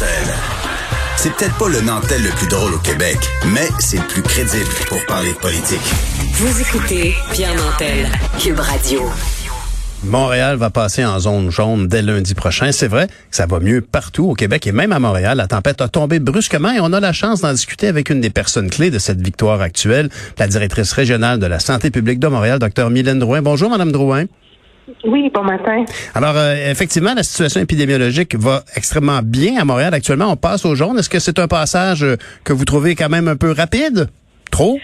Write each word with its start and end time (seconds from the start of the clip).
Nantel. 0.00 0.34
C'est 1.16 1.34
peut-être 1.34 1.58
pas 1.58 1.68
le 1.68 1.80
Nantel 1.82 2.22
le 2.22 2.30
plus 2.30 2.48
drôle 2.48 2.72
au 2.72 2.78
Québec, 2.78 3.18
mais 3.52 3.68
c'est 3.78 3.98
le 3.98 4.06
plus 4.06 4.22
crédible 4.22 4.70
pour 4.88 5.04
parler 5.04 5.32
de 5.32 5.38
politique. 5.38 5.80
Vous 6.32 6.60
écoutez 6.60 7.14
Pierre 7.32 7.54
Nantel, 7.54 8.08
Cube 8.38 8.58
Radio. 8.60 9.02
Montréal 10.04 10.56
va 10.56 10.70
passer 10.70 11.04
en 11.04 11.18
zone 11.18 11.50
jaune 11.50 11.86
dès 11.86 12.00
lundi 12.00 12.34
prochain. 12.34 12.72
C'est 12.72 12.88
vrai 12.88 13.08
que 13.08 13.12
ça 13.36 13.44
va 13.44 13.60
mieux 13.60 13.82
partout 13.82 14.30
au 14.30 14.34
Québec 14.34 14.66
et 14.66 14.72
même 14.72 14.92
à 14.92 14.98
Montréal. 14.98 15.36
La 15.36 15.46
tempête 15.46 15.82
a 15.82 15.88
tombé 15.88 16.18
brusquement 16.18 16.72
et 16.72 16.80
on 16.80 16.94
a 16.94 17.00
la 17.00 17.12
chance 17.12 17.42
d'en 17.42 17.52
discuter 17.52 17.86
avec 17.88 18.08
une 18.08 18.22
des 18.22 18.30
personnes 18.30 18.70
clés 18.70 18.90
de 18.90 18.98
cette 18.98 19.20
victoire 19.20 19.60
actuelle, 19.60 20.08
la 20.38 20.48
directrice 20.48 20.92
régionale 20.92 21.38
de 21.38 21.46
la 21.46 21.58
santé 21.58 21.90
publique 21.90 22.20
de 22.20 22.28
Montréal, 22.28 22.58
Dr 22.58 22.88
Mylène 22.88 23.18
Drouin. 23.18 23.42
Bonjour, 23.42 23.68
Madame 23.68 23.92
Drouin. 23.92 24.24
Oui, 25.04 25.30
bon 25.32 25.42
matin. 25.42 25.84
Alors, 26.14 26.36
euh, 26.36 26.70
effectivement, 26.70 27.14
la 27.14 27.22
situation 27.22 27.60
épidémiologique 27.60 28.34
va 28.36 28.64
extrêmement 28.76 29.20
bien 29.22 29.60
à 29.60 29.64
Montréal 29.64 29.94
actuellement. 29.94 30.32
On 30.32 30.36
passe 30.36 30.64
au 30.64 30.74
jaune. 30.74 30.98
Est-ce 30.98 31.08
que 31.08 31.18
c'est 31.18 31.38
un 31.38 31.48
passage 31.48 32.02
euh, 32.02 32.16
que 32.44 32.52
vous 32.52 32.64
trouvez 32.64 32.94
quand 32.94 33.08
même 33.08 33.28
un 33.28 33.36
peu 33.36 33.52
rapide? 33.52 34.08
Trop? 34.50 34.78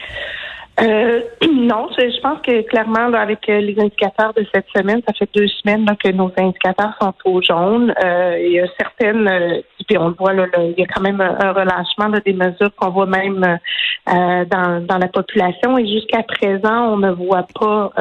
Euh, 0.81 1.21
non, 1.53 1.89
je, 1.99 2.11
je 2.11 2.21
pense 2.21 2.41
que 2.43 2.63
clairement, 2.63 3.09
là, 3.09 3.21
avec 3.21 3.49
euh, 3.49 3.61
les 3.61 3.79
indicateurs 3.81 4.35
de 4.35 4.47
cette 4.55 4.67
semaine, 4.77 5.01
ça 5.07 5.15
fait 5.15 5.29
deux 5.35 5.49
semaines 5.49 5.87
là, 5.87 5.95
que 5.97 6.11
nos 6.11 6.31
indicateurs 6.37 6.95
sont 7.01 7.15
au 7.25 7.41
jaune. 7.41 7.95
Euh, 8.05 8.39
il 8.39 8.53
y 8.53 8.61
a 8.61 8.67
certaines, 8.79 9.27
euh, 9.27 9.61
puis 9.89 9.97
on 9.97 10.09
le 10.09 10.15
voit, 10.15 10.35
là, 10.35 10.47
là, 10.47 10.63
il 10.65 10.79
y 10.79 10.83
a 10.83 10.87
quand 10.87 11.01
même 11.01 11.21
un, 11.21 11.53
relâchement 11.53 12.09
là, 12.09 12.21
des 12.25 12.35
mesures 12.35 12.75
qu'on 12.77 12.91
voit 12.91 13.07
même 13.07 13.43
euh, 13.45 14.45
dans, 14.45 14.85
dans 14.87 14.99
la 14.99 15.09
population. 15.09 15.79
Et 15.79 15.87
jusqu'à 15.87 16.23
présent, 16.23 16.93
on 16.93 16.99
ne 16.99 17.11
voit 17.11 17.47
pas 17.59 17.93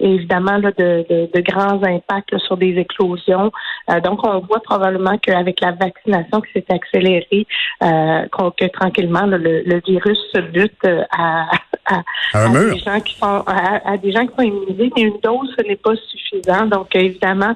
évidemment 0.00 0.56
là, 0.56 0.70
de, 0.76 1.04
de, 1.08 1.30
de 1.32 1.40
grands 1.40 1.82
impacts 1.82 2.36
sur 2.38 2.56
des 2.56 2.76
éclosions. 2.78 3.52
Donc, 4.02 4.26
on 4.26 4.40
voit 4.40 4.60
probablement 4.62 5.16
qu'avec 5.18 5.60
la 5.60 5.72
vaccination 5.72 6.40
qui 6.40 6.52
s'est 6.52 6.66
accélérée, 6.70 7.46
qu'on- 7.80 8.50
que 8.50 8.66
tranquillement 8.66 9.26
le, 9.26 9.38
le 9.38 9.80
virus 9.86 10.18
se 10.34 10.40
bute 10.40 10.86
à, 11.16 11.46
à, 11.86 12.48
des 12.48 12.78
gens 12.78 13.00
qui 13.00 13.14
sont 13.16 13.44
à, 13.46 13.90
à 13.92 13.96
des 13.96 14.12
gens 14.12 14.26
qui 14.26 14.34
sont 14.36 14.42
immunisés, 14.42 14.92
mais 14.96 15.02
une 15.02 15.20
dose, 15.20 15.54
ce 15.58 15.64
n'est 15.66 15.76
pas 15.76 15.94
suffisant. 15.96 16.66
Donc, 16.66 16.94
évidemment, 16.94 17.54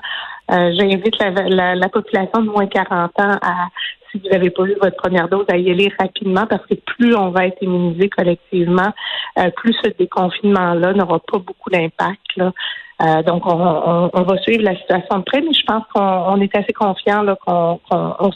euh, 0.50 0.72
j'invite 0.76 1.18
la, 1.18 1.30
la, 1.30 1.74
la 1.74 1.88
population 1.88 2.42
de 2.42 2.50
moins 2.50 2.66
40 2.66 3.10
ans 3.20 3.38
à, 3.42 3.68
si 4.14 4.20
vous 4.22 4.28
n'avez 4.30 4.50
pas 4.50 4.64
eu 4.64 4.76
votre 4.80 4.96
première 4.96 5.28
dose, 5.28 5.44
à 5.48 5.56
y 5.56 5.70
aller 5.70 5.92
rapidement 5.98 6.46
parce 6.46 6.64
que 6.66 6.74
plus 6.74 7.14
on 7.16 7.30
va 7.30 7.46
être 7.46 7.60
immunisé 7.60 8.08
collectivement, 8.08 8.92
euh, 9.38 9.50
plus 9.56 9.74
ce 9.82 9.90
déconfinement-là 9.98 10.92
n'aura 10.92 11.18
pas 11.18 11.38
beaucoup 11.38 11.70
d'impact. 11.70 12.54
Euh, 13.02 13.22
donc, 13.24 13.42
on, 13.44 14.22
va 14.22 14.38
suivre 14.38 14.62
la 14.62 14.76
situation 14.76 15.18
de 15.18 15.24
près, 15.24 15.40
mais 15.40 15.52
je 15.52 15.64
pense 15.66 15.82
qu'on 15.92 16.00
on 16.00 16.40
est 16.40 16.56
assez 16.56 16.72
confiant 16.72 17.24
qu'on, 17.44 17.80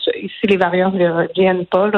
si 0.04 0.46
les 0.48 0.56
variants 0.56 0.90
ne 0.90 1.08
reviennent 1.08 1.64
pas, 1.66 1.88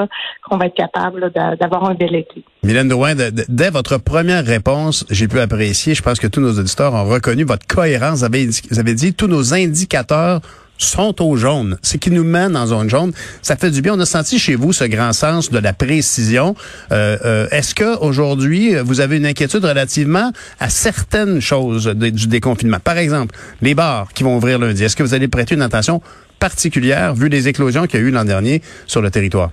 qu'on 0.42 0.58
va 0.58 0.66
être 0.66 0.74
capable 0.74 1.30
d'avoir 1.30 1.88
un 1.88 1.94
bel 1.94 2.14
été. 2.14 2.44
Mylène 2.62 2.88
Drouin, 2.88 3.14
dès 3.14 3.70
votre 3.70 3.96
première 3.96 4.44
réponse, 4.44 5.06
j'ai 5.10 5.26
pu 5.26 5.40
apprécier, 5.40 5.94
je 5.94 6.02
pense 6.02 6.20
que 6.20 6.26
tous 6.26 6.42
nos 6.42 6.58
auditeurs 6.58 6.92
ont 6.92 7.08
reconnu 7.08 7.44
votre 7.44 7.66
cohérence. 7.66 8.18
Vous 8.18 8.78
avez 8.78 8.94
dit 8.94 9.14
tous 9.14 9.26
nos 9.26 9.54
indicateurs 9.54 10.40
sont 10.86 11.22
au 11.22 11.36
jaune. 11.36 11.78
Ce 11.82 11.96
qui 11.96 12.10
nous 12.10 12.24
mène 12.24 12.56
en 12.56 12.66
zone 12.66 12.88
jaune, 12.88 13.12
ça 13.42 13.56
fait 13.56 13.70
du 13.70 13.82
bien. 13.82 13.94
On 13.94 14.00
a 14.00 14.06
senti 14.06 14.38
chez 14.38 14.54
vous 14.54 14.72
ce 14.72 14.84
grand 14.84 15.12
sens 15.12 15.50
de 15.50 15.58
la 15.58 15.72
précision. 15.72 16.54
Euh, 16.92 17.18
euh, 17.24 17.48
Est-ce 17.50 17.74
que 17.74 17.98
aujourd'hui 17.98 18.74
vous 18.76 19.00
avez 19.00 19.16
une 19.16 19.26
inquiétude 19.26 19.64
relativement 19.64 20.32
à 20.58 20.68
certaines 20.68 21.40
choses 21.40 21.86
du 21.86 22.26
déconfinement? 22.26 22.78
Par 22.82 22.98
exemple, 22.98 23.34
les 23.62 23.74
bars 23.74 24.08
qui 24.12 24.22
vont 24.22 24.36
ouvrir 24.36 24.58
lundi. 24.58 24.84
Est-ce 24.84 24.96
que 24.96 25.02
vous 25.02 25.14
allez 25.14 25.28
prêter 25.28 25.54
une 25.54 25.62
attention 25.62 26.02
particulière 26.38 27.14
vu 27.14 27.28
les 27.28 27.48
éclosions 27.48 27.86
qu'il 27.86 28.00
y 28.00 28.02
a 28.02 28.06
eu 28.06 28.10
l'an 28.10 28.24
dernier 28.24 28.62
sur 28.86 29.02
le 29.02 29.10
territoire? 29.10 29.50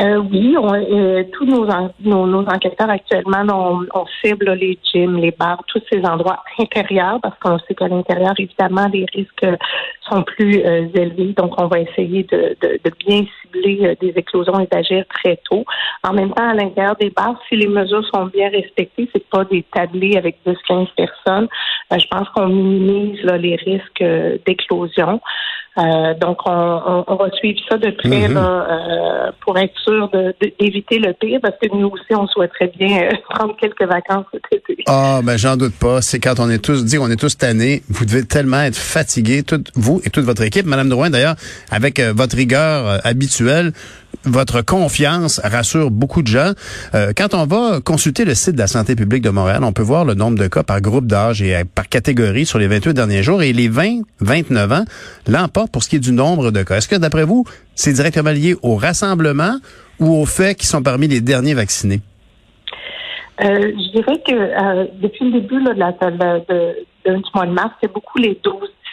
Euh, 0.00 0.16
oui, 0.30 0.56
on, 0.58 0.72
euh, 0.72 1.24
tous 1.32 1.44
nos, 1.44 1.68
en- 1.68 1.90
nos, 2.00 2.26
nos 2.26 2.46
enquêteurs 2.48 2.88
actuellement, 2.88 3.42
on, 3.48 3.86
on 4.00 4.06
cible 4.22 4.50
les 4.52 4.78
gyms, 4.82 5.18
les 5.18 5.30
bars, 5.32 5.62
tous 5.66 5.82
ces 5.92 6.02
endroits 6.06 6.42
intérieurs, 6.58 7.18
parce 7.22 7.38
qu'on 7.38 7.58
sait 7.58 7.74
qu'à 7.74 7.88
l'intérieur, 7.88 8.32
évidemment, 8.38 8.88
les 8.90 9.04
risques 9.12 9.46
sont 10.10 10.22
plus 10.22 10.62
euh, 10.64 10.86
élevés. 10.94 11.32
Donc, 11.36 11.60
on 11.60 11.66
va 11.66 11.80
essayer 11.80 12.24
de, 12.24 12.56
de, 12.60 12.80
de 12.84 12.90
bien 13.06 13.24
cibler 13.42 13.78
euh, 13.86 13.94
des 14.00 14.12
éclosions 14.16 14.58
et 14.60 14.66
d'agir 14.66 15.04
très 15.08 15.36
tôt. 15.48 15.64
En 16.02 16.12
même 16.12 16.32
temps, 16.32 16.48
à 16.50 16.54
l'intérieur 16.54 16.96
des 16.96 17.10
bars, 17.10 17.40
si 17.48 17.56
les 17.56 17.68
mesures 17.68 18.04
sont 18.12 18.26
bien 18.26 18.48
respectées, 18.50 19.08
c'est 19.12 19.28
pas 19.28 19.44
des 19.44 19.64
tablés 19.72 20.16
avec 20.16 20.36
10-15 20.46 20.88
personnes. 20.96 21.48
euh, 21.92 21.98
je 21.98 22.06
pense 22.08 22.28
qu'on 22.30 22.48
minimise 22.48 23.22
là, 23.24 23.36
les 23.38 23.56
risques 23.56 24.02
euh, 24.02 24.36
d'éclosion. 24.46 25.20
Donc, 26.20 26.38
on, 26.46 26.52
on, 26.52 27.04
on 27.06 27.14
va 27.14 27.30
suivre 27.30 27.58
ça 27.70 27.78
de 27.78 27.90
près 27.90 28.28
Mhm. 28.28 28.34
là, 28.34 28.66
euh, 28.70 29.32
pour 29.40 29.56
être 29.58 29.74
sûr 29.78 30.10
d'éviter 30.58 30.98
le 30.98 31.14
pire, 31.14 31.40
parce 31.40 31.56
que 31.56 31.74
nous 31.74 31.86
aussi, 31.88 32.12
on 32.14 32.26
souhaiterait 32.26 32.70
bien 32.76 33.08
prendre 33.30 33.56
quelques 33.56 33.84
vacances 33.84 34.26
cet. 34.50 34.59
Ah, 34.92 35.20
ben 35.22 35.36
j'en 35.36 35.56
doute 35.56 35.74
pas. 35.74 36.02
C'est 36.02 36.18
quand 36.18 36.40
on 36.40 36.50
est 36.50 36.58
tous 36.58 36.84
dit, 36.84 36.98
on 36.98 37.08
est 37.08 37.14
tous 37.14 37.38
tannés. 37.38 37.84
Vous 37.88 38.04
devez 38.04 38.24
tellement 38.24 38.62
être 38.62 38.76
fatigués, 38.76 39.44
vous 39.76 40.00
et 40.02 40.10
toute 40.10 40.24
votre 40.24 40.42
équipe, 40.42 40.66
Madame 40.66 40.88
Drouin. 40.88 41.10
D'ailleurs, 41.10 41.36
avec 41.70 42.00
euh, 42.00 42.12
votre 42.12 42.34
rigueur 42.34 42.88
euh, 42.88 42.98
habituelle, 43.04 43.72
votre 44.24 44.62
confiance 44.62 45.40
rassure 45.44 45.92
beaucoup 45.92 46.22
de 46.22 46.26
gens. 46.26 46.54
Euh, 46.96 47.12
quand 47.16 47.34
on 47.34 47.46
va 47.46 47.78
consulter 47.80 48.24
le 48.24 48.34
site 48.34 48.54
de 48.54 48.58
la 48.58 48.66
santé 48.66 48.96
publique 48.96 49.22
de 49.22 49.30
Montréal, 49.30 49.62
on 49.62 49.72
peut 49.72 49.80
voir 49.80 50.04
le 50.04 50.14
nombre 50.14 50.36
de 50.36 50.48
cas 50.48 50.64
par 50.64 50.80
groupe 50.80 51.06
d'âge 51.06 51.40
et 51.40 51.62
par 51.64 51.88
catégorie 51.88 52.44
sur 52.44 52.58
les 52.58 52.66
28 52.66 52.92
derniers 52.92 53.22
jours. 53.22 53.44
Et 53.44 53.52
les 53.52 53.70
20-29 53.70 54.74
ans 54.74 54.84
l'emportent 55.28 55.70
pour 55.70 55.84
ce 55.84 55.88
qui 55.88 55.96
est 55.96 56.00
du 56.00 56.10
nombre 56.10 56.50
de 56.50 56.64
cas. 56.64 56.78
Est-ce 56.78 56.88
que, 56.88 56.96
d'après 56.96 57.22
vous, 57.22 57.44
c'est 57.76 57.92
directement 57.92 58.32
lié 58.32 58.56
au 58.62 58.74
rassemblement 58.74 59.56
ou 60.00 60.16
au 60.16 60.26
fait 60.26 60.56
qu'ils 60.56 60.68
sont 60.68 60.82
parmi 60.82 61.06
les 61.06 61.20
derniers 61.20 61.54
vaccinés? 61.54 62.00
Euh, 63.42 63.72
je 63.72 63.90
dirais 63.92 64.18
que 64.26 64.32
euh, 64.34 64.86
depuis 65.00 65.30
le 65.30 65.40
début 65.40 65.60
là, 65.60 65.72
de 65.74 65.78
la, 65.78 65.92
de, 65.92 66.44
de- 66.48 67.16
du 67.16 67.30
mois 67.34 67.46
de 67.46 67.52
mars, 67.52 67.70
c'est 67.82 67.92
beaucoup 67.92 68.18
les 68.18 68.38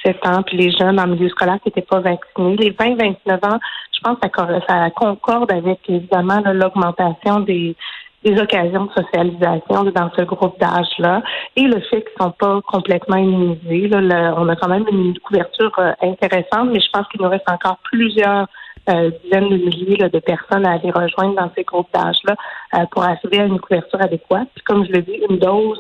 12-17 0.05 0.27
ans 0.29 0.41
puis 0.43 0.57
les 0.57 0.71
jeunes 0.71 0.99
en 0.99 1.07
milieu 1.07 1.27
scolaire 1.29 1.59
qui 1.61 1.67
n'étaient 1.69 1.81
pas 1.81 1.99
vaccinés. 1.99 2.55
Les 2.55 2.71
20-29 2.71 3.45
ans, 3.45 3.59
je 3.91 3.99
pense 4.01 4.17
que 4.19 4.27
ça, 4.37 4.59
ça 4.67 4.89
concorde 4.91 5.51
avec 5.51 5.79
évidemment 5.89 6.41
l'augmentation 6.53 7.41
des 7.41 7.75
des 8.23 8.39
occasions 8.41 8.85
de 8.85 8.91
socialisation 8.93 9.83
dans 9.83 10.09
ce 10.17 10.23
groupe 10.23 10.59
d'âge-là 10.59 11.21
et 11.55 11.61
le 11.61 11.79
fait 11.81 12.01
qu'ils 12.01 12.19
sont 12.23 12.31
pas 12.31 12.59
complètement 12.67 13.15
immunisés. 13.17 13.87
Là, 13.87 14.33
on 14.37 14.49
a 14.49 14.55
quand 14.55 14.67
même 14.69 14.85
une 14.91 15.17
couverture 15.19 15.71
euh, 15.77 15.91
intéressante, 16.01 16.69
mais 16.71 16.79
je 16.79 16.89
pense 16.91 17.07
qu'il 17.09 17.21
nous 17.21 17.29
reste 17.29 17.49
encore 17.49 17.77
plusieurs 17.83 18.47
euh, 18.89 19.11
dizaines 19.23 19.49
de 19.49 19.57
milliers 19.57 19.97
là, 19.97 20.09
de 20.09 20.19
personnes 20.19 20.65
à 20.65 20.71
aller 20.73 20.91
rejoindre 20.91 21.35
dans 21.35 21.51
ces 21.55 21.63
groupes 21.63 21.89
d'âge-là 21.93 22.35
euh, 22.75 22.85
pour 22.91 23.03
à 23.03 23.15
une 23.31 23.59
couverture 23.59 24.01
adéquate. 24.01 24.47
Puis 24.55 24.63
comme 24.63 24.85
je 24.85 24.91
l'ai 24.91 25.01
dit, 25.01 25.19
une 25.29 25.39
dose 25.39 25.79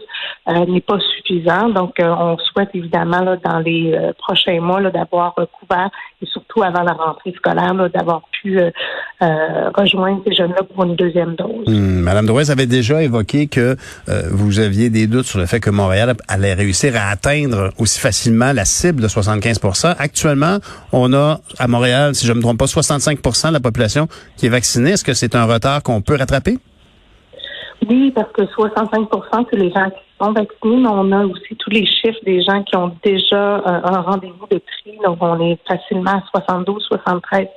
euh, 0.49 0.65
n'est 0.65 0.81
pas 0.81 0.99
suffisante. 0.99 1.73
Donc, 1.73 1.99
euh, 1.99 2.09
on 2.09 2.37
souhaite 2.37 2.69
évidemment 2.73 3.21
là, 3.21 3.37
dans 3.37 3.59
les 3.59 3.93
euh, 3.93 4.13
prochains 4.17 4.59
mois 4.59 4.81
d'avoir 4.89 5.35
couvert 5.35 5.89
et 6.21 6.25
surtout 6.25 6.63
avant 6.63 6.81
la 6.81 6.93
rentrée 6.93 7.33
scolaire, 7.37 7.75
d'avoir 7.93 8.23
pu 8.31 8.59
euh, 8.59 8.71
euh, 9.21 9.69
rejoindre 9.75 10.21
ces 10.25 10.33
jeunes-là 10.33 10.63
pour 10.63 10.83
une 10.83 10.95
deuxième 10.95 11.35
dose. 11.35 11.67
Hmm, 11.67 12.01
Madame 12.01 12.25
Drouez 12.25 12.49
avait 12.49 12.65
déjà 12.65 13.03
évoqué 13.03 13.47
que 13.47 13.75
euh, 14.09 14.23
vous 14.31 14.59
aviez 14.59 14.89
des 14.89 15.05
doutes 15.05 15.25
sur 15.25 15.39
le 15.39 15.45
fait 15.45 15.59
que 15.59 15.69
Montréal 15.69 16.15
allait 16.27 16.55
réussir 16.55 16.95
à 16.95 17.09
atteindre 17.09 17.71
aussi 17.77 17.99
facilement 17.99 18.51
la 18.51 18.65
cible 18.65 19.01
de 19.01 19.07
75% 19.07 19.95
Actuellement, 19.99 20.57
on 20.91 21.13
a 21.13 21.39
à 21.59 21.67
Montréal, 21.67 22.15
si 22.15 22.25
je 22.25 22.31
ne 22.31 22.37
me 22.37 22.41
trompe 22.41 22.57
pas, 22.57 22.65
65% 22.65 23.49
de 23.49 23.53
la 23.53 23.59
population 23.59 24.07
qui 24.37 24.47
est 24.47 24.49
vaccinée. 24.49 24.91
Est-ce 24.91 25.03
que 25.03 25.13
c'est 25.13 25.35
un 25.35 25.45
retard 25.45 25.83
qu'on 25.83 26.01
peut 26.01 26.15
rattraper? 26.15 26.57
Oui, 27.89 28.11
parce 28.11 28.31
que 28.31 28.41
65% 28.43 29.45
c'est 29.49 29.57
les 29.57 29.71
gens 29.71 29.89
qui 29.89 30.01
sont 30.19 30.31
vaccinés, 30.31 30.77
mais 30.77 30.89
on 30.89 31.11
a 31.11 31.25
aussi 31.25 31.55
tous 31.57 31.69
les 31.69 31.85
chiffres 31.85 32.19
des 32.23 32.41
gens 32.41 32.63
qui 32.63 32.75
ont 32.75 32.95
déjà 33.03 33.57
euh, 33.57 33.81
un 33.83 34.01
rendez-vous 34.01 34.47
de 34.49 34.57
prix. 34.57 34.97
Donc, 35.03 35.17
on 35.21 35.39
est 35.41 35.59
facilement 35.67 36.21
à 36.33 36.39
72-73 36.39 37.47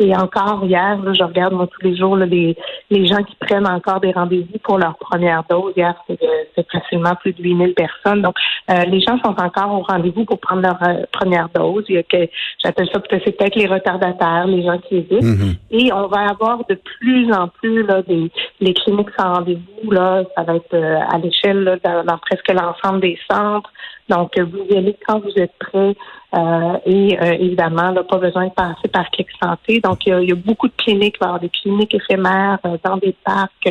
Et 0.00 0.14
encore 0.16 0.64
hier, 0.64 0.98
là, 1.02 1.12
je 1.12 1.22
regarde 1.22 1.52
moi 1.52 1.68
tous 1.68 1.86
les 1.86 1.96
jours 1.96 2.16
là, 2.16 2.26
les, 2.26 2.56
les 2.90 3.06
gens 3.06 3.22
qui 3.22 3.36
prennent 3.36 3.66
encore 3.66 4.00
des 4.00 4.10
rendez-vous 4.10 4.58
pour 4.62 4.78
leur 4.78 4.96
première 4.96 5.44
dose. 5.48 5.72
Hier, 5.76 5.94
c'est 6.08 6.70
facilement 6.70 7.14
plus 7.14 7.32
de 7.32 7.42
8000 7.42 7.74
personnes. 7.74 8.22
Donc, 8.22 8.34
euh, 8.70 8.84
les 8.86 9.00
gens 9.00 9.18
sont 9.18 9.34
encore 9.40 9.72
au 9.72 9.82
rendez-vous 9.82 10.24
pour 10.24 10.40
prendre 10.40 10.62
leur 10.62 10.78
euh, 10.82 11.04
première 11.12 11.48
dose. 11.54 11.84
Il 11.88 11.94
y 11.94 11.98
a 11.98 12.02
que 12.02 12.28
j'appelle 12.62 12.88
ça 12.92 13.00
peut-être 13.00 13.22
c'est 13.24 13.36
peut-être 13.36 13.56
les 13.56 13.66
retardataires, 13.66 14.46
les 14.46 14.64
gens 14.64 14.78
qui 14.78 14.96
hésitent. 14.96 15.22
Mhm. 15.22 15.54
Et 15.70 15.92
on 15.92 16.08
va 16.08 16.28
avoir 16.30 16.58
de 16.68 16.74
plus 16.98 17.32
en 17.32 17.48
plus 17.48 17.84
là, 17.84 18.02
des 18.02 18.30
les 18.60 18.74
cliniques 18.74 19.10
sans 19.18 19.34
rendez-vous. 19.34 19.90
Là, 19.90 20.24
ça 20.36 20.42
va 20.42 20.56
être 20.56 20.74
euh, 20.74 20.98
à 21.08 21.18
l'échelle 21.18 21.78
dans, 21.84 22.04
dans 22.04 22.18
presque 22.18 22.50
l'ensemble 22.52 23.00
des 23.00 23.18
centres. 23.30 23.70
Donc, 24.08 24.38
euh, 24.38 24.44
vous 24.44 24.66
y 24.70 24.76
allez 24.76 24.96
quand 25.06 25.20
vous 25.20 25.32
êtes 25.36 25.56
prêt. 25.58 25.96
Euh, 26.34 26.78
et 26.84 27.18
euh, 27.20 27.36
évidemment, 27.38 27.90
là, 27.90 28.02
pas 28.02 28.18
besoin 28.18 28.46
de 28.46 28.52
passer 28.52 28.88
par 28.92 29.08
Clic 29.10 29.28
Santé. 29.42 29.80
Donc, 29.84 30.06
il 30.06 30.08
y, 30.08 30.12
a, 30.12 30.20
il 30.20 30.28
y 30.30 30.32
a 30.32 30.34
beaucoup 30.34 30.66
de 30.66 30.72
cliniques, 30.76 31.16
il 31.16 31.20
va 31.20 31.26
y 31.26 31.28
avoir 31.28 31.40
des 31.40 31.50
cliniques 31.50 31.94
éphémères 31.94 32.58
euh, 32.64 32.78
dans 32.82 32.96
des 32.96 33.14
parcs. 33.24 33.68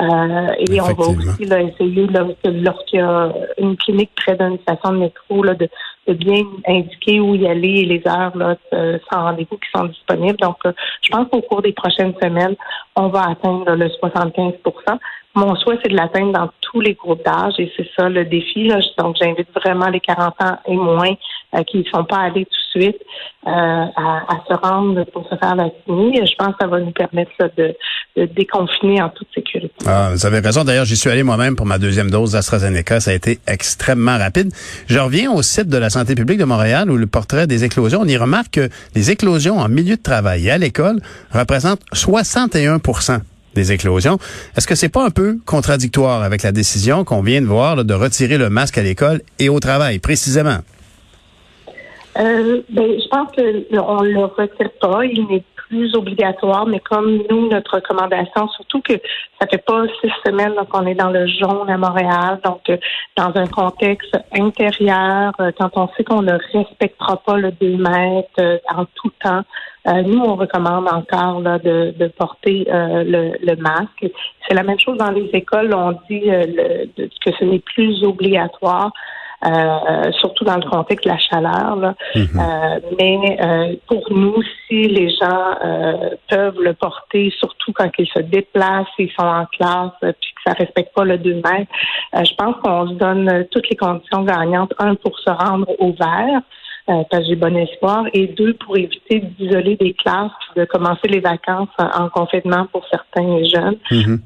Euh, 0.00 0.48
et 0.58 0.80
on 0.80 0.92
va 0.92 1.06
aussi 1.06 1.44
là, 1.44 1.62
essayer, 1.62 2.06
là, 2.08 2.26
lorsqu'il 2.44 2.98
y 2.98 3.02
a 3.02 3.32
une 3.58 3.76
clinique 3.76 4.10
près 4.16 4.36
d'une 4.36 4.58
station 4.58 4.92
de 4.92 4.98
métro, 4.98 5.42
là, 5.44 5.54
de, 5.54 5.68
de 6.08 6.14
bien 6.14 6.42
indiquer 6.66 7.20
où 7.20 7.34
y 7.36 7.46
aller 7.46 7.80
et 7.80 7.84
les 7.84 8.02
heures 8.08 8.36
là, 8.36 8.56
euh, 8.72 8.98
sans 9.10 9.22
rendez-vous 9.22 9.56
qui 9.56 9.70
sont 9.74 9.84
disponibles. 9.84 10.38
Donc, 10.38 10.56
euh, 10.66 10.72
je 11.00 11.10
pense 11.10 11.28
qu'au 11.30 11.42
cours 11.42 11.62
des 11.62 11.72
prochaines 11.72 12.14
semaines, 12.20 12.56
on 12.96 13.08
va 13.08 13.28
atteindre 13.28 13.66
là, 13.66 13.76
le 13.76 13.86
75% 13.86 14.98
mon 15.34 15.56
souhait, 15.56 15.78
c'est 15.82 15.90
de 15.90 15.96
l'atteindre 15.96 16.32
dans 16.32 16.50
tous 16.60 16.80
les 16.80 16.94
groupes 16.94 17.24
d'âge 17.24 17.54
et 17.58 17.70
c'est 17.76 17.88
ça 17.96 18.08
le 18.08 18.24
défi. 18.24 18.68
Là. 18.68 18.78
Donc, 18.98 19.16
j'invite 19.20 19.48
vraiment 19.54 19.88
les 19.88 20.00
40 20.00 20.34
ans 20.40 20.58
et 20.66 20.76
moins 20.76 21.14
euh, 21.54 21.62
qui 21.64 21.78
ne 21.78 21.84
sont 21.84 22.04
pas 22.04 22.18
allés 22.18 22.44
tout 22.46 22.78
de 22.78 22.82
suite 22.82 23.00
euh, 23.46 23.50
à, 23.50 24.24
à 24.28 24.44
se 24.48 24.54
rendre 24.54 25.04
pour 25.06 25.28
se 25.28 25.34
faire 25.36 25.56
vacciner. 25.56 26.24
Je 26.24 26.34
pense 26.36 26.52
que 26.54 26.58
ça 26.60 26.66
va 26.68 26.80
nous 26.80 26.92
permettre 26.92 27.32
là, 27.40 27.48
de, 27.56 27.74
de 28.16 28.26
déconfiner 28.26 29.02
en 29.02 29.08
toute 29.08 29.28
sécurité. 29.34 29.83
Ah, 29.86 30.10
vous 30.12 30.24
avez 30.24 30.38
raison. 30.38 30.64
D'ailleurs, 30.64 30.86
j'y 30.86 30.96
suis 30.96 31.10
allé 31.10 31.22
moi-même 31.22 31.56
pour 31.56 31.66
ma 31.66 31.78
deuxième 31.78 32.10
dose 32.10 32.32
d'AstraZeneca. 32.32 33.00
Ça 33.00 33.10
a 33.10 33.14
été 33.14 33.38
extrêmement 33.46 34.16
rapide. 34.16 34.50
Je 34.86 34.98
reviens 34.98 35.30
au 35.30 35.42
site 35.42 35.68
de 35.68 35.76
la 35.76 35.90
santé 35.90 36.14
publique 36.14 36.38
de 36.38 36.44
Montréal 36.44 36.90
où 36.90 36.96
le 36.96 37.06
portrait 37.06 37.46
des 37.46 37.64
éclosions, 37.64 38.00
on 38.00 38.08
y 38.08 38.16
remarque 38.16 38.52
que 38.52 38.68
les 38.94 39.10
éclosions 39.10 39.58
en 39.58 39.68
milieu 39.68 39.96
de 39.96 40.02
travail 40.02 40.46
et 40.46 40.50
à 40.50 40.56
l'école 40.56 41.00
représentent 41.32 41.82
61% 41.92 43.20
des 43.54 43.72
éclosions. 43.72 44.18
Est-ce 44.56 44.66
que 44.66 44.74
c'est 44.74 44.88
pas 44.88 45.04
un 45.04 45.10
peu 45.10 45.38
contradictoire 45.44 46.22
avec 46.22 46.42
la 46.42 46.52
décision 46.52 47.04
qu'on 47.04 47.20
vient 47.20 47.42
de 47.42 47.46
voir 47.46 47.76
là, 47.76 47.84
de 47.84 47.94
retirer 47.94 48.38
le 48.38 48.48
masque 48.48 48.78
à 48.78 48.82
l'école 48.82 49.20
et 49.38 49.50
au 49.50 49.60
travail, 49.60 49.98
précisément? 49.98 50.58
Euh, 52.18 52.62
ben, 52.70 52.86
je 52.98 53.08
pense 53.08 53.28
qu'on 53.34 54.02
ne 54.02 54.08
le 54.08 54.24
retire 54.24 54.70
pas. 54.80 55.00
Plus 55.68 55.94
obligatoire, 55.94 56.66
mais 56.66 56.80
comme 56.80 57.22
nous, 57.30 57.48
notre 57.48 57.76
recommandation, 57.76 58.48
surtout 58.48 58.80
que 58.82 58.94
ça 59.40 59.46
fait 59.46 59.64
pas 59.64 59.84
six 60.00 60.10
semaines 60.24 60.54
là, 60.54 60.64
qu'on 60.68 60.86
est 60.86 60.94
dans 60.94 61.10
le 61.10 61.26
jaune 61.26 61.68
à 61.68 61.76
Montréal, 61.76 62.40
donc 62.44 62.60
euh, 62.68 62.76
dans 63.16 63.32
un 63.34 63.46
contexte 63.46 64.16
intérieur, 64.32 65.32
euh, 65.40 65.52
quand 65.58 65.70
on 65.76 65.88
sait 65.96 66.04
qu'on 66.04 66.22
ne 66.22 66.38
respectera 66.52 67.16
pas 67.18 67.36
le 67.36 67.50
2 67.52 67.76
mètres 67.76 68.28
euh, 68.40 68.58
en 68.74 68.84
tout 68.94 69.12
temps, 69.22 69.42
nous, 69.86 70.18
on 70.18 70.36
recommande 70.36 70.88
encore 70.88 71.40
là, 71.40 71.58
de, 71.58 71.94
de 71.98 72.06
porter 72.08 72.66
euh, 72.70 73.04
le, 73.04 73.32
le 73.44 73.56
masque. 73.56 74.06
C'est 74.46 74.54
la 74.54 74.62
même 74.62 74.78
chose 74.78 74.96
dans 74.96 75.10
les 75.10 75.28
écoles. 75.32 75.74
On 75.74 75.92
dit 76.08 76.30
euh, 76.30 76.86
que 76.96 77.32
ce 77.38 77.44
n'est 77.44 77.58
plus 77.58 78.02
obligatoire. 78.02 78.92
Euh, 79.44 80.12
surtout 80.20 80.44
dans 80.44 80.56
le 80.56 80.68
contexte 80.68 81.04
de 81.04 81.10
la 81.10 81.18
chaleur. 81.18 81.76
Là. 81.76 81.94
Euh, 82.16 82.80
mais 82.98 83.38
euh, 83.40 83.76
pour 83.86 84.04
nous, 84.10 84.42
si 84.66 84.88
les 84.88 85.10
gens 85.10 85.56
euh, 85.64 86.10
peuvent 86.28 86.60
le 86.60 86.74
porter, 86.74 87.32
surtout 87.38 87.72
quand 87.72 87.90
ils 87.98 88.08
se 88.08 88.20
déplacent, 88.20 88.86
ils 88.98 89.10
sont 89.18 89.26
en 89.26 89.46
classe, 89.46 89.92
euh, 90.02 90.12
puis 90.20 90.32
que 90.34 90.50
ça 90.50 90.52
respecte 90.52 90.94
pas 90.94 91.04
le 91.04 91.18
2 91.18 91.34
mètres, 91.34 91.70
euh, 92.14 92.24
je 92.24 92.34
pense 92.36 92.56
qu'on 92.62 92.88
se 92.88 92.94
donne 92.94 93.46
toutes 93.50 93.68
les 93.68 93.76
conditions 93.76 94.22
gagnantes. 94.22 94.72
Un, 94.78 94.94
pour 94.94 95.18
se 95.18 95.30
rendre 95.30 95.68
au 95.78 95.92
vert, 95.92 96.40
euh, 96.88 97.02
parce 97.10 97.22
que 97.22 97.28
j'ai 97.28 97.36
bon 97.36 97.56
espoir, 97.56 98.04
et 98.12 98.26
deux, 98.28 98.54
pour 98.54 98.76
éviter 98.76 99.20
d'isoler 99.38 99.76
des 99.76 99.94
classes, 99.94 100.30
de 100.56 100.64
commencer 100.64 101.08
les 101.08 101.20
vacances 101.20 101.68
en, 101.78 102.04
en 102.04 102.08
confinement 102.08 102.66
pour 102.72 102.84
certains 102.90 103.42
jeunes. 103.44 103.76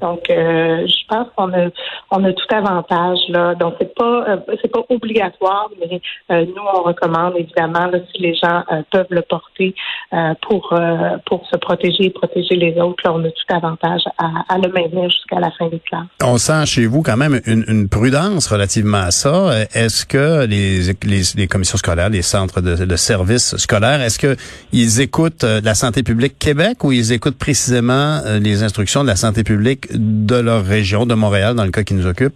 Donc, 0.00 0.28
euh, 0.30 0.86
je 0.86 1.06
pense 1.08 1.28
qu'on 1.36 1.52
a, 1.52 1.68
on 2.10 2.24
a 2.24 2.32
tout 2.32 2.54
avantage 2.54 3.18
là. 3.28 3.54
Donc, 3.54 3.74
c'est 3.80 3.94
pas, 3.94 4.24
euh, 4.28 4.36
c'est 4.60 4.70
pas 4.70 4.84
obligatoire, 4.88 5.68
mais 5.80 6.00
euh, 6.30 6.44
nous, 6.46 6.62
on 6.74 6.82
recommande 6.82 7.34
évidemment 7.36 7.86
là, 7.86 7.98
si 8.12 8.22
les 8.22 8.34
gens 8.34 8.62
euh, 8.72 8.82
peuvent 8.90 9.06
le 9.10 9.22
porter 9.22 9.74
euh, 10.12 10.34
pour 10.42 10.72
euh, 10.72 11.16
pour 11.26 11.46
se 11.50 11.56
protéger 11.56 12.06
et 12.06 12.10
protéger 12.10 12.56
les 12.56 12.78
autres. 12.80 13.02
Là, 13.04 13.12
on 13.14 13.24
a 13.24 13.30
tout 13.30 13.54
avantage 13.54 14.02
à, 14.18 14.26
à 14.48 14.58
le 14.58 14.70
maintenir 14.72 15.10
jusqu'à 15.10 15.40
la 15.40 15.50
fin 15.52 15.68
des 15.68 15.80
classes. 15.80 16.06
On 16.22 16.38
sent 16.38 16.66
chez 16.66 16.86
vous 16.86 17.02
quand 17.02 17.16
même 17.16 17.40
une, 17.46 17.64
une 17.68 17.88
prudence 17.88 18.48
relativement 18.48 18.98
à 18.98 19.10
ça. 19.10 19.50
Est-ce 19.74 20.06
que 20.06 20.46
les, 20.46 20.92
les, 21.04 21.22
les 21.36 21.46
commissions 21.46 21.78
scolaires, 21.78 22.10
les 22.10 22.22
centres 22.22 22.47
de, 22.56 22.84
de 22.84 22.96
services 22.96 23.56
scolaires, 23.56 24.00
est-ce 24.00 24.18
que 24.18 24.36
ils 24.72 25.00
écoutent 25.00 25.44
euh, 25.44 25.60
la 25.62 25.74
santé 25.74 26.02
publique 26.02 26.38
Québec 26.38 26.84
ou 26.84 26.92
ils 26.92 27.12
écoutent 27.12 27.38
précisément 27.38 28.20
euh, 28.24 28.38
les 28.38 28.62
instructions 28.62 29.02
de 29.02 29.08
la 29.08 29.16
santé 29.16 29.44
publique 29.44 29.88
de 29.92 30.36
leur 30.36 30.64
région, 30.64 31.06
de 31.06 31.14
Montréal, 31.14 31.54
dans 31.54 31.64
le 31.64 31.70
cas 31.70 31.82
qui 31.82 31.94
nous 31.94 32.06
occupe? 32.06 32.34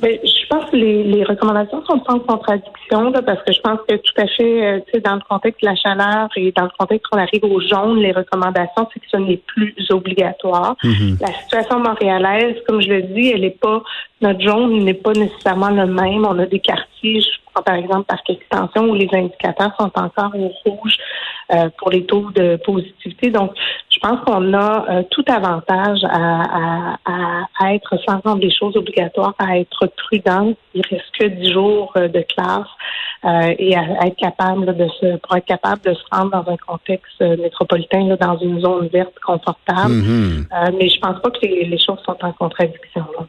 Ben, 0.00 0.18
je 0.24 0.46
pense 0.48 0.70
que 0.70 0.76
les, 0.76 1.04
les 1.04 1.24
recommandations 1.24 1.84
sont 1.84 1.98
pas 1.98 2.14
en 2.14 2.20
contradiction, 2.20 3.10
là, 3.10 3.20
parce 3.22 3.42
que 3.42 3.52
je 3.52 3.60
pense 3.60 3.78
que 3.86 3.96
tout 3.96 4.14
à 4.16 4.26
fait, 4.26 4.66
euh, 4.66 4.80
tu 4.86 4.92
sais, 4.92 5.00
dans 5.00 5.14
le 5.14 5.20
contexte 5.28 5.60
de 5.62 5.66
la 5.66 5.76
chaleur 5.76 6.28
et 6.36 6.52
dans 6.52 6.64
le 6.64 6.70
contexte 6.78 7.06
qu'on 7.08 7.18
arrive 7.18 7.44
au 7.44 7.60
jaune, 7.60 7.98
les 7.98 8.12
recommandations, 8.12 8.88
c'est 8.92 9.00
que 9.00 9.06
ce 9.10 9.18
n'est 9.18 9.36
plus 9.36 9.74
obligatoire. 9.90 10.76
La 11.20 11.32
situation 11.42 11.80
montréalaise, 11.80 12.56
comme 12.66 12.80
je 12.80 12.88
le 12.88 13.02
dis, 13.02 13.28
elle 13.28 13.42
n'est 13.42 13.50
pas, 13.50 13.82
notre 14.22 14.40
jaune 14.40 14.84
n'est 14.84 14.94
pas 14.94 15.12
nécessairement 15.12 15.70
le 15.70 15.86
même. 15.86 16.24
On 16.24 16.38
a 16.38 16.46
des 16.46 16.60
quartiers, 16.60 17.20
je 17.20 17.28
prends 17.52 17.62
par 17.62 17.74
exemple 17.74 18.04
Parc 18.06 18.30
Extension, 18.30 18.88
où 18.88 18.94
les 18.94 19.08
indicateurs 19.12 19.74
sont 19.78 19.90
encore 19.94 20.32
au 20.34 20.70
rouge 20.70 20.96
pour 21.78 21.90
les 21.90 22.04
taux 22.06 22.30
de 22.34 22.56
positivité. 22.64 23.30
Donc, 23.30 23.52
je 23.90 23.98
pense 23.98 24.20
qu'on 24.24 24.54
a 24.54 24.86
euh, 24.88 25.02
tout 25.10 25.24
avantage 25.26 25.98
à, 26.04 26.94
à, 27.04 27.46
à, 27.58 27.74
être, 27.74 27.96
sans 28.06 28.20
rendre 28.20 28.40
les 28.40 28.52
choses 28.54 28.76
obligatoires, 28.76 29.34
à 29.38 29.58
être 29.58 29.86
prudent. 29.96 30.54
Il 30.74 30.82
reste 30.88 31.10
que 31.18 31.26
10 31.26 31.52
jours 31.52 31.92
euh, 31.96 32.08
de 32.08 32.20
classe 32.20 32.68
euh, 33.24 33.54
et 33.58 33.76
à, 33.76 34.06
être 34.06 34.16
capable 34.16 34.66
là, 34.66 34.72
de 34.72 34.88
se, 34.88 35.16
pour 35.18 35.36
être 35.36 35.44
capable 35.44 35.82
de 35.82 35.94
se 35.94 36.02
rendre 36.10 36.30
dans 36.30 36.52
un 36.52 36.56
contexte 36.56 37.20
euh, 37.20 37.36
métropolitain, 37.36 38.06
là, 38.06 38.16
dans 38.16 38.38
une 38.38 38.60
zone 38.60 38.88
verte 38.88 39.18
confortable. 39.24 39.94
Mhm. 39.94 40.46
Euh, 40.52 40.70
mais 40.78 40.88
je 40.88 41.00
pense 41.00 41.20
pas 41.20 41.30
que 41.30 41.40
les, 41.42 41.64
les 41.64 41.78
choses 41.78 42.00
sont 42.06 42.16
en 42.22 42.32
contradiction. 42.32 43.04
Là. 43.18 43.26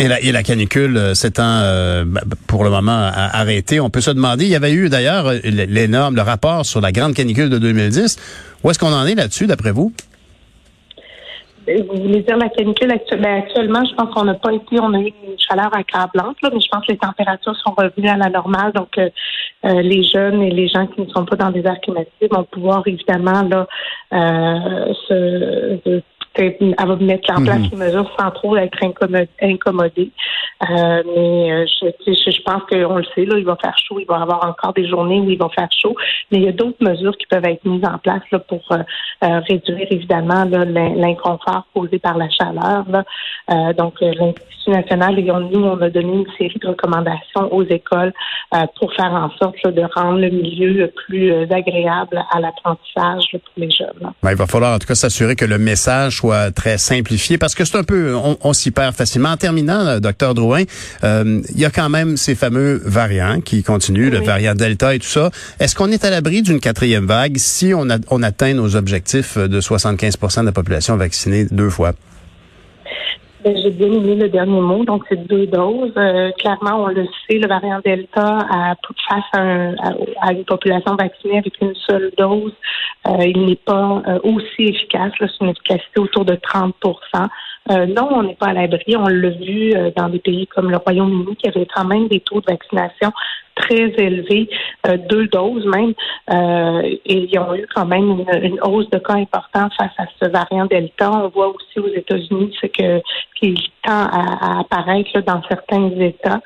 Et 0.00 0.06
la, 0.06 0.20
et 0.20 0.30
la 0.30 0.42
canicule 0.44 0.96
euh, 0.96 1.14
s'étant 1.14 1.42
euh, 1.62 2.04
bah, 2.06 2.20
bah, 2.24 2.36
pour 2.46 2.62
le 2.62 2.70
moment 2.70 3.10
arrêtée, 3.14 3.80
on 3.80 3.90
peut 3.90 4.00
se 4.00 4.10
demander, 4.12 4.44
il 4.44 4.50
y 4.50 4.56
avait 4.56 4.72
eu 4.72 4.88
d'ailleurs 4.88 5.26
euh, 5.26 5.38
l'énorme, 5.42 6.14
le 6.14 6.22
rapport 6.22 6.64
sur 6.64 6.80
la 6.80 6.92
grande 6.92 7.14
canicule 7.14 7.50
de 7.50 7.58
2010. 7.58 8.16
Où 8.62 8.70
est-ce 8.70 8.78
qu'on 8.78 8.92
en 8.92 9.06
est 9.06 9.16
là-dessus, 9.16 9.46
d'après 9.48 9.72
vous? 9.72 9.92
Euh, 11.68 11.82
Vous 11.88 12.00
voulez 12.02 12.22
dire 12.22 12.36
la 12.36 12.48
canicule 12.48 12.92
actu- 12.92 13.16
ben, 13.16 13.38
actuellement, 13.42 13.84
je 13.84 13.94
pense 13.96 14.14
qu'on 14.14 14.24
n'a 14.24 14.34
pas 14.34 14.52
été, 14.52 14.78
on 14.80 14.94
a 14.94 14.98
eu 15.00 15.06
une 15.26 15.38
chaleur 15.38 15.70
accablante, 15.76 16.36
là, 16.42 16.50
mais 16.52 16.60
je 16.60 16.68
pense 16.70 16.86
que 16.86 16.92
les 16.92 16.98
températures 16.98 17.56
sont 17.56 17.74
revenues 17.76 18.08
à 18.08 18.16
la 18.16 18.30
normale. 18.30 18.72
Donc, 18.74 18.96
euh, 18.98 19.08
euh, 19.64 19.82
les 19.82 20.04
jeunes 20.04 20.42
et 20.42 20.50
les 20.52 20.68
gens 20.68 20.86
qui 20.86 21.00
ne 21.00 21.08
sont 21.08 21.24
pas 21.24 21.34
dans 21.34 21.50
des 21.50 21.60
aires 21.66 21.80
climatisées 21.82 22.28
vont 22.30 22.44
pouvoir 22.44 22.82
évidemment 22.86 23.42
là 23.42 23.66
euh, 24.12 24.92
se, 25.08 26.00
se- 26.38 26.42
peut-être 26.42 26.80
avoir- 26.80 27.00
mettre 27.00 27.30
en 27.32 27.42
place 27.44 27.70
les 27.70 27.76
mesures 27.76 28.10
sans 28.18 28.30
trop 28.30 28.56
être 28.56 28.78
incommodé. 28.82 29.28
incommodés. 29.42 30.10
Euh, 30.68 31.02
mais 31.16 31.52
euh, 31.52 31.66
je, 31.66 31.86
je, 32.06 32.30
je 32.30 32.42
pense 32.42 32.62
qu'on 32.68 32.96
le 32.96 33.04
sait, 33.14 33.24
là, 33.24 33.38
il 33.38 33.44
va 33.44 33.56
faire 33.56 33.76
chaud, 33.78 34.00
il 34.00 34.06
va 34.06 34.18
y 34.18 34.22
avoir 34.22 34.44
encore 34.44 34.72
des 34.72 34.88
journées 34.88 35.20
où 35.20 35.30
il 35.30 35.38
va 35.38 35.48
faire 35.50 35.68
chaud, 35.70 35.94
mais 36.30 36.38
il 36.38 36.44
y 36.44 36.48
a 36.48 36.52
d'autres 36.52 36.82
mesures 36.82 37.16
qui 37.16 37.26
peuvent 37.26 37.44
être 37.44 37.64
mises 37.64 37.84
en 37.84 37.98
place 37.98 38.22
là, 38.32 38.38
pour 38.40 38.60
euh, 39.24 39.40
réduire 39.48 39.86
évidemment 39.90 40.44
l'inconfort 40.44 41.66
causé 41.74 41.98
par 41.98 42.16
la 42.16 42.28
chaleur. 42.30 42.84
Là. 42.90 43.04
Euh, 43.50 43.72
donc, 43.72 43.94
euh, 44.02 44.12
l'Institut 44.18 44.70
national, 44.70 45.18
et 45.18 45.30
on- 45.30 45.40
nous, 45.40 45.64
on 45.64 45.80
a 45.80 45.90
donné 45.90 46.12
une 46.12 46.26
série 46.36 46.58
de 46.62 46.68
recommandations 46.68 47.52
aux 47.52 47.64
écoles 47.64 48.12
euh, 48.54 48.58
pour 48.78 48.92
faire 48.94 49.12
en 49.12 49.30
sorte 49.38 49.56
là, 49.64 49.70
de 49.72 49.82
rendre 49.94 50.18
le 50.20 50.30
milieu 50.30 50.92
plus 51.06 51.32
agréable 51.50 52.22
à 52.32 52.40
l'apprentissage 52.40 53.24
pour 53.32 53.52
les 53.56 53.70
jeunes. 53.70 54.10
Ben, 54.22 54.30
il 54.30 54.36
va 54.36 54.46
falloir 54.46 54.74
en 54.74 54.78
tout 54.78 54.86
cas 54.86 54.94
s'assurer 54.94 55.36
que 55.36 55.44
le 55.44 55.58
message 55.58 56.16
soit 56.18 56.50
très 56.50 56.76
simplifié 56.78 57.38
parce 57.38 57.54
que 57.54 57.64
c'est 57.64 57.78
un 57.78 57.84
peu, 57.84 58.14
on, 58.14 58.36
on 58.42 58.52
s'y 58.52 58.70
perd 58.70 58.94
facilement. 58.94 59.30
En 59.30 59.36
terminant, 59.36 59.98
docteur 60.00 60.34
Drouin, 60.34 60.62
euh, 61.04 61.40
il 61.54 61.58
y 61.60 61.64
a 61.64 61.70
quand 61.70 61.88
même 61.88 62.16
ces 62.16 62.34
fameux 62.34 62.80
variants 62.84 63.40
qui 63.40 63.62
continuent, 63.62 64.10
le 64.10 64.20
variant 64.20 64.54
Delta 64.54 64.94
et 64.94 64.98
tout 64.98 65.06
ça. 65.06 65.30
Est-ce 65.60 65.74
qu'on 65.74 65.88
est 65.90 66.04
à 66.04 66.10
l'abri 66.10 66.42
d'une 66.42 66.60
quatrième 66.60 67.06
vague 67.06 67.36
si 67.38 67.72
on, 67.74 67.88
a- 67.90 67.98
on 68.10 68.22
atteint 68.22 68.52
nos 68.54 68.76
objectifs? 68.76 69.07
De 69.16 69.60
75 69.60 70.18
de 70.40 70.46
la 70.46 70.52
population 70.52 70.96
vaccinée 70.96 71.46
deux 71.50 71.70
fois? 71.70 71.92
J'ai 73.44 73.70
bien 73.70 73.86
aimé 73.92 74.16
le 74.16 74.28
dernier 74.28 74.60
mot, 74.60 74.84
donc 74.84 75.04
c'est 75.08 75.26
deux 75.26 75.46
doses. 75.46 75.92
Euh, 75.96 76.30
clairement, 76.38 76.82
on 76.84 76.88
le 76.88 77.04
sait, 77.26 77.38
le 77.38 77.46
variant 77.48 77.80
Delta, 77.84 78.38
face 79.08 79.24
à, 79.32 79.40
un- 79.40 79.74
à- 79.76 79.94
à 80.20 80.32
une 80.32 80.44
population 80.44 80.96
vaccinée 80.96 81.38
avec 81.38 81.54
une 81.62 81.74
seule 81.88 82.10
dose, 82.18 82.52
euh, 83.06 83.24
il 83.24 83.46
n'est 83.46 83.54
pas 83.56 84.02
euh, 84.08 84.18
aussi 84.24 84.64
efficace. 84.64 85.12
C'est 85.20 85.40
une 85.40 85.50
efficacité 85.50 85.98
autour 86.00 86.24
de 86.24 86.34
30 86.34 86.74
euh, 87.70 87.86
non, 87.86 88.08
on 88.12 88.22
n'est 88.22 88.34
pas 88.34 88.46
à 88.48 88.52
l'abri. 88.54 88.96
On 88.96 89.06
l'a 89.08 89.28
vu 89.30 89.72
dans 89.94 90.08
des 90.08 90.18
pays 90.20 90.46
comme 90.46 90.70
le 90.70 90.78
Royaume-Uni 90.78 91.36
qui 91.36 91.48
avait 91.48 91.66
quand 91.74 91.84
même 91.84 92.08
des 92.08 92.20
taux 92.20 92.40
de 92.40 92.46
vaccination 92.50 93.12
très 93.60 93.92
élevés, 93.98 94.48
euh, 94.86 94.96
deux 95.08 95.26
doses 95.28 95.66
même, 95.66 95.94
euh, 96.32 96.82
et 96.82 97.28
ils 97.30 97.38
ont 97.38 97.54
eu 97.54 97.66
quand 97.74 97.86
même 97.86 98.10
une, 98.10 98.44
une 98.44 98.60
hausse 98.62 98.88
de 98.90 98.98
cas 98.98 99.14
importante 99.14 99.72
face 99.78 99.92
à 99.98 100.06
ce 100.20 100.28
variant 100.28 100.66
Delta. 100.66 101.10
On 101.10 101.28
voit 101.28 101.48
aussi 101.48 101.78
aux 101.78 101.92
États-Unis 101.94 102.54
ce 102.60 102.66
que 102.66 103.02
à, 103.88 104.56
à 104.56 104.60
apparaître 104.60 105.10
là, 105.14 105.22
dans 105.22 105.42
certains 105.48 105.88
États. 106.00 106.40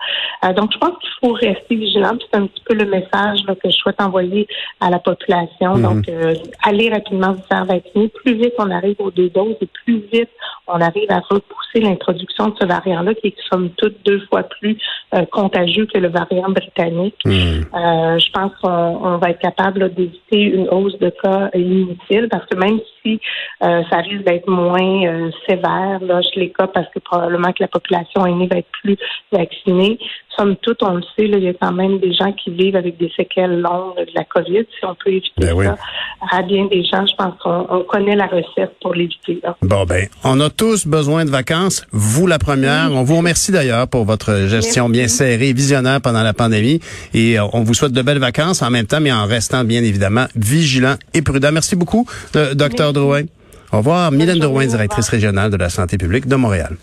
Euh, 0.45 0.53
donc, 0.53 0.71
je 0.73 0.79
pense 0.79 0.99
qu'il 1.01 1.11
faut 1.21 1.33
rester 1.33 1.77
vigilant. 1.77 2.13
C'est 2.21 2.39
un 2.39 2.47
petit 2.47 2.63
peu 2.65 2.75
le 2.75 2.87
message 2.87 3.41
là, 3.47 3.55
que 3.55 3.71
je 3.71 3.77
souhaite 3.77 4.01
envoyer 4.01 4.47
à 4.81 4.91
la 4.91 4.99
population. 4.99 5.79
Donc, 5.79 6.09
euh, 6.09 6.35
allez 6.65 6.91
rapidement 6.91 7.33
vous 7.33 7.43
faire 7.51 7.65
vacciner. 7.65 8.09
Plus 8.09 8.35
vite 8.35 8.55
on 8.59 8.71
arrive 8.71 8.97
aux 8.99 9.11
deux 9.11 9.31
doses 9.31 9.57
et 9.61 9.69
plus 9.85 10.03
vite 10.13 10.31
on 10.67 10.81
arrive 10.81 11.11
à 11.11 11.21
repousser 11.21 11.81
l'introduction 11.81 12.49
de 12.49 12.55
ce 12.61 12.67
variant-là 12.67 13.15
qui 13.15 13.29
est 13.29 13.35
somme 13.51 13.71
toute 13.71 13.97
deux 14.05 14.21
fois 14.29 14.45
plus 14.45 14.77
euh, 15.15 15.25
contagieux 15.31 15.87
que 15.93 15.99
le 15.99 16.09
variant 16.09 16.49
britannique. 16.49 17.17
Euh, 17.27 18.19
je 18.19 18.31
pense 18.33 18.53
qu'on 18.63 18.71
on 18.71 19.19
va 19.19 19.31
être 19.31 19.41
capable 19.41 19.93
d'éviter 19.95 20.43
une 20.43 20.69
hausse 20.69 20.99
de 20.99 21.11
cas 21.11 21.51
inutile 21.55 22.29
parce 22.31 22.47
que 22.47 22.57
même 22.57 22.79
si 23.03 23.21
ça 23.61 23.97
risque 23.99 24.25
d'être 24.25 24.49
moins 24.49 25.31
sévère 25.49 26.01
là, 26.01 26.21
chez 26.23 26.41
les 26.41 26.51
cas 26.51 26.67
parce 26.67 26.89
que 26.95 26.99
probablement 27.01 27.32
que 27.53 27.63
la 27.63 27.69
population 27.69 28.27
aînée 28.27 28.47
va 28.47 28.59
être 28.59 28.69
plus 28.83 28.97
vaccinée, 29.33 29.99
somme 30.37 30.57
toute, 30.63 30.83
on 30.83 30.95
le 30.95 31.03
sait, 31.17 31.27
là, 31.27 31.39
il 31.39 31.45
y 31.45 31.49
a 31.49 31.55
quand 31.55 31.73
même 31.73 31.99
des 31.99 32.13
gens 32.13 32.33
qui 32.33 32.51
vivent 32.51 32.77
avec 32.77 32.97
des 32.99 33.11
séquelles 33.17 33.61
longues 33.61 33.97
de 33.97 34.13
la 34.15 34.25
COVID. 34.25 34.65
Si 34.79 34.85
on 34.85 34.95
peut 34.95 35.11
éviter 35.11 35.33
Ben 35.39 35.53
oui. 35.55 35.67
ça 35.67 35.77
à 36.31 36.43
bien 36.43 36.67
des 36.67 36.85
gens, 36.85 37.05
je 37.07 37.15
pense 37.17 37.35
qu'on 37.43 37.67
on 37.69 37.83
connaît 37.85 38.15
la 38.15 38.27
recette 38.27 38.73
pour 38.81 38.95
l'éviter. 38.95 39.41
là. 39.43 39.57
Bon, 39.63 39.85
ben, 39.85 40.07
on 40.25 40.41
a 40.41 40.51
tous 40.51 40.87
besoin 40.87 41.25
de 41.25 41.31
vacances. 41.31 41.85
Vous, 41.91 42.27
la 42.27 42.39
première. 42.39 42.91
On 42.93 43.03
vous 43.03 43.17
remercie 43.17 43.53
d'ailleurs 43.53 43.89
pour 43.89 44.05
votre 44.05 44.47
gestion 44.47 44.89
bien 44.89 45.09
serrée, 45.09 45.53
visionnaire 45.53 46.01
pendant 46.01 46.23
la 46.23 46.33
pandémie. 46.33 46.81
Et 47.13 47.39
euh, 47.39 47.45
on 47.53 47.63
vous 47.63 47.75
souhaite 47.75 47.93
de 47.93 48.03
belles 48.03 48.19
vacances 48.19 48.63
en 48.63 48.71
même 48.71 48.87
temps, 48.87 49.01
mais 49.01 49.13
en 49.13 49.27
restant 49.27 49.65
bien 49.65 49.83
évidemment 49.83 50.27
vigilant 50.37 50.95
et 51.15 51.23
prudent. 51.23 51.51
Merci 51.53 51.77
beaucoup, 51.77 52.07
euh, 52.37 52.55
docteur 52.55 52.93
Drouin. 52.93 53.23
Au 53.73 53.79
revoir. 53.79 54.13
Mylène 54.13 54.39
Drouin, 54.39 54.67
directrice 54.67 55.09
régionale 55.09 55.51
de 55.51 55.57
la 55.57 55.71
santé 55.71 55.99
publique 55.99 56.29
de 56.29 56.37
Montréal. 56.37 56.77